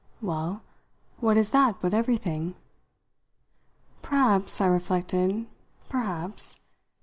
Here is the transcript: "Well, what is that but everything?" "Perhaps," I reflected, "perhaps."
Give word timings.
"Well, 0.19 0.63
what 1.19 1.37
is 1.37 1.51
that 1.51 1.75
but 1.79 1.93
everything?" 1.93 2.55
"Perhaps," 4.01 4.59
I 4.59 4.65
reflected, 4.65 5.45
"perhaps." 5.89 6.59